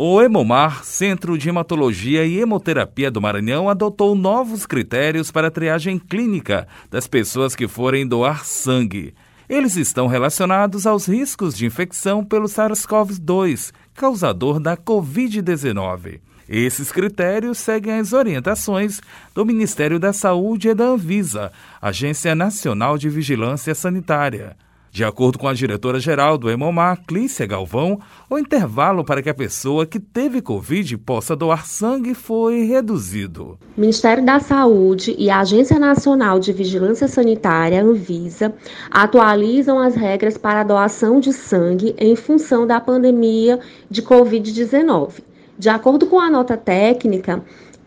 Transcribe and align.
O 0.00 0.22
Hemomar, 0.22 0.84
Centro 0.84 1.36
de 1.36 1.48
Hematologia 1.48 2.24
e 2.24 2.38
Hemoterapia 2.38 3.10
do 3.10 3.20
Maranhão, 3.20 3.68
adotou 3.68 4.14
novos 4.14 4.64
critérios 4.64 5.32
para 5.32 5.48
a 5.48 5.50
triagem 5.50 5.98
clínica 5.98 6.68
das 6.88 7.08
pessoas 7.08 7.56
que 7.56 7.66
forem 7.66 8.06
doar 8.06 8.44
sangue. 8.44 9.12
Eles 9.48 9.74
estão 9.74 10.06
relacionados 10.06 10.86
aos 10.86 11.08
riscos 11.08 11.52
de 11.56 11.66
infecção 11.66 12.24
pelo 12.24 12.46
SARS-CoV-2, 12.46 13.72
causador 13.92 14.60
da 14.60 14.76
Covid-19. 14.76 16.20
Esses 16.48 16.92
critérios 16.92 17.58
seguem 17.58 17.94
as 17.94 18.12
orientações 18.12 19.00
do 19.34 19.44
Ministério 19.44 19.98
da 19.98 20.12
Saúde 20.12 20.68
e 20.68 20.74
da 20.74 20.84
Anvisa, 20.84 21.50
Agência 21.82 22.36
Nacional 22.36 22.96
de 22.96 23.08
Vigilância 23.08 23.74
Sanitária. 23.74 24.56
De 24.90 25.04
acordo 25.04 25.38
com 25.38 25.46
a 25.46 25.54
diretora-geral 25.54 26.38
do 26.38 26.50
Hemomar, 26.50 27.02
Clícia 27.06 27.46
Galvão, 27.46 28.00
o 28.28 28.38
intervalo 28.38 29.04
para 29.04 29.22
que 29.22 29.28
a 29.28 29.34
pessoa 29.34 29.86
que 29.86 30.00
teve 30.00 30.40
Covid 30.40 30.96
possa 30.98 31.36
doar 31.36 31.66
sangue 31.66 32.14
foi 32.14 32.64
reduzido. 32.64 33.58
O 33.76 33.80
Ministério 33.80 34.24
da 34.24 34.40
Saúde 34.40 35.14
e 35.18 35.30
a 35.30 35.40
Agência 35.40 35.78
Nacional 35.78 36.40
de 36.40 36.52
Vigilância 36.52 37.06
Sanitária, 37.06 37.82
Anvisa, 37.82 38.54
atualizam 38.90 39.78
as 39.78 39.94
regras 39.94 40.38
para 40.38 40.60
a 40.60 40.64
doação 40.64 41.20
de 41.20 41.32
sangue 41.32 41.94
em 41.98 42.16
função 42.16 42.66
da 42.66 42.80
pandemia 42.80 43.60
de 43.90 44.02
Covid-19. 44.02 45.22
De 45.58 45.68
acordo 45.68 46.06
com 46.06 46.20
a 46.20 46.30
nota 46.30 46.56
técnica, 46.56 47.44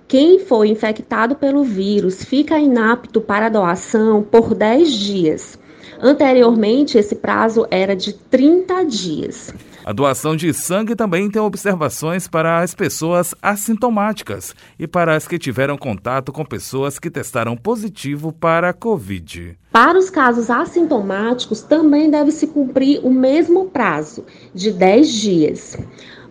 quem 0.08 0.40
foi 0.40 0.68
infectado 0.68 1.36
pelo 1.36 1.64
vírus 1.64 2.22
fica 2.24 2.60
inapto 2.60 3.22
para 3.22 3.48
doação 3.48 4.22
por 4.22 4.54
10 4.54 4.92
dias. 4.92 5.61
Anteriormente, 6.02 6.98
esse 6.98 7.14
prazo 7.14 7.68
era 7.70 7.96
de 7.96 8.14
30 8.14 8.84
dias. 8.86 9.54
A 9.86 9.94
doação 9.94 10.36
de 10.36 10.52
sangue 10.54 10.96
também 10.96 11.30
tem 11.30 11.42
observações 11.42 12.28
para 12.28 12.60
as 12.60 12.74
pessoas 12.74 13.36
assintomáticas 13.42 14.56
e 14.80 14.88
para 14.88 15.16
as 15.16 15.28
que 15.28 15.40
tiveram 15.40 15.78
contato 15.78 16.32
com 16.32 16.44
pessoas 16.44 16.98
que 16.98 17.10
testaram 17.10 17.56
positivo 17.56 18.32
para 18.32 18.70
a 18.70 18.74
Covid. 18.74 19.58
Para 19.72 19.98
os 19.98 20.10
casos 20.10 20.50
assintomáticos, 20.50 21.62
também 21.62 22.10
deve 22.10 22.32
se 22.32 22.48
cumprir 22.48 23.00
o 23.04 23.12
mesmo 23.12 23.66
prazo, 23.66 24.26
de 24.54 24.72
10 24.72 25.12
dias 25.12 25.78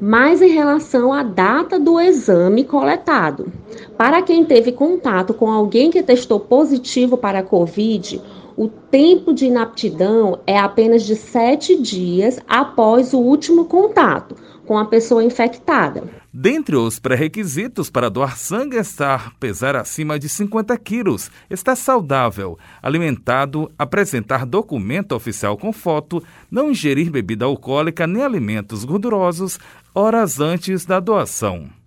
mas 0.00 0.40
em 0.40 0.48
relação 0.48 1.12
à 1.12 1.22
data 1.22 1.78
do 1.78 2.00
exame 2.00 2.64
coletado. 2.64 3.52
Para 3.98 4.22
quem 4.22 4.44
teve 4.46 4.72
contato 4.72 5.34
com 5.34 5.50
alguém 5.50 5.90
que 5.90 6.02
testou 6.02 6.40
positivo 6.40 7.18
para 7.18 7.40
a 7.40 7.42
Covid, 7.42 8.20
o 8.61 8.69
tempo 8.69 9.33
de 9.33 9.47
inaptidão 9.47 10.39
é 10.47 10.58
apenas 10.58 11.05
de 11.05 11.16
sete 11.16 11.80
dias 11.80 12.39
após 12.47 13.14
o 13.14 13.19
último 13.19 13.64
contato 13.64 14.36
com 14.67 14.77
a 14.77 14.84
pessoa 14.84 15.25
infectada. 15.25 16.05
Dentre 16.30 16.77
os 16.77 16.98
pré-requisitos 16.98 17.89
para 17.89 18.11
doar 18.11 18.36
sangue 18.36 18.77
está 18.77 19.33
pesar 19.41 19.77
acima 19.77 20.19
de 20.19 20.28
50 20.28 20.77
quilos, 20.77 21.30
estar 21.48 21.75
saudável, 21.75 22.58
alimentado, 22.83 23.72
apresentar 23.78 24.44
documento 24.44 25.12
oficial 25.12 25.56
com 25.56 25.72
foto, 25.72 26.22
não 26.50 26.70
ingerir 26.70 27.11
bebida 27.11 27.47
alcoólica 27.47 28.06
nem 28.06 28.22
alimentos 28.22 28.84
gordurosos 28.84 29.58
horas 29.95 30.39
antes 30.39 30.84
da 30.84 31.00
doação. 31.00 31.80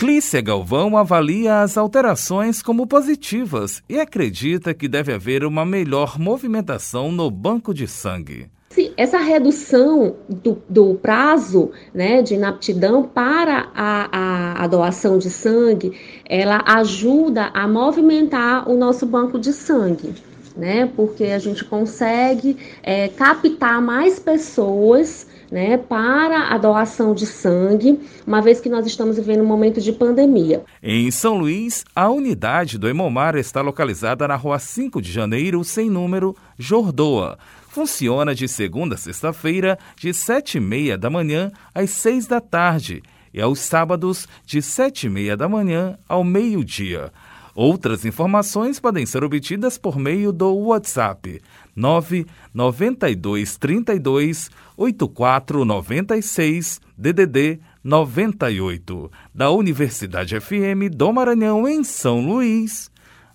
Clícia 0.00 0.40
Galvão 0.40 0.96
avalia 0.96 1.60
as 1.60 1.76
alterações 1.76 2.62
como 2.62 2.86
positivas 2.86 3.82
e 3.86 4.00
acredita 4.00 4.72
que 4.72 4.88
deve 4.88 5.12
haver 5.12 5.44
uma 5.44 5.62
melhor 5.62 6.18
movimentação 6.18 7.12
no 7.12 7.30
banco 7.30 7.74
de 7.74 7.86
sangue. 7.86 8.48
Essa 8.96 9.18
redução 9.18 10.16
do, 10.26 10.62
do 10.66 10.94
prazo 10.94 11.70
né, 11.92 12.22
de 12.22 12.32
inaptidão 12.32 13.02
para 13.02 13.68
a, 13.74 14.08
a, 14.10 14.64
a, 14.64 14.66
doação 14.66 15.18
de 15.18 15.28
sangue, 15.28 15.92
ela 16.24 16.62
ajuda 16.64 17.50
a 17.52 17.68
movimentar 17.68 18.70
o 18.70 18.78
nosso 18.78 19.04
banco 19.04 19.38
de 19.38 19.52
sangue, 19.52 20.14
né? 20.56 20.90
Porque 20.96 21.24
a 21.24 21.38
gente 21.38 21.64
consegue 21.64 22.56
é, 22.82 23.08
captar 23.08 23.80
mais 23.80 24.18
pessoas 24.18 25.26
né, 25.50 25.76
para 25.76 26.54
a 26.54 26.58
doação 26.58 27.12
de 27.12 27.26
sangue, 27.26 27.98
uma 28.26 28.40
vez 28.40 28.60
que 28.60 28.68
nós 28.68 28.86
estamos 28.86 29.16
vivendo 29.16 29.42
um 29.42 29.46
momento 29.46 29.80
de 29.80 29.92
pandemia. 29.92 30.62
Em 30.82 31.10
São 31.10 31.36
Luís, 31.36 31.84
a 31.94 32.08
unidade 32.08 32.78
do 32.78 32.88
Hemomar 32.88 33.34
está 33.36 33.60
localizada 33.60 34.28
na 34.28 34.36
rua 34.36 34.58
5 34.58 35.02
de 35.02 35.10
janeiro, 35.10 35.64
sem 35.64 35.90
número, 35.90 36.36
Jordoa. 36.56 37.36
Funciona 37.68 38.34
de 38.34 38.48
segunda 38.48 38.94
a 38.94 38.98
sexta-feira, 38.98 39.78
de 39.96 40.12
sete 40.12 40.58
e 40.58 40.60
meia 40.60 40.98
da 40.98 41.08
manhã 41.08 41.52
às 41.74 41.90
seis 41.90 42.26
da 42.26 42.40
tarde, 42.40 43.02
e 43.32 43.40
aos 43.40 43.60
sábados, 43.60 44.26
de 44.44 44.60
sete 44.60 45.06
e 45.06 45.10
meia 45.10 45.36
da 45.36 45.48
manhã 45.48 45.96
ao 46.08 46.24
meio-dia. 46.24 47.12
Outras 47.54 48.04
informações 48.04 48.80
podem 48.80 49.06
ser 49.06 49.22
obtidas 49.24 49.78
por 49.78 49.98
meio 49.98 50.30
do 50.32 50.54
WhatsApp 50.54 51.40
992 51.74 53.56
32 53.56 54.50
8496 54.76 56.80
DDD 56.96 57.58
98 57.82 59.10
da 59.34 59.50
Universidade 59.50 60.38
FM 60.38 60.94
do 60.94 61.12
Maranhão 61.12 61.66
em 61.66 61.82
São 61.82 62.20
Luís, 62.20 62.88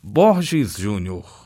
Borges 0.03 0.77
Júnior. 0.77 1.44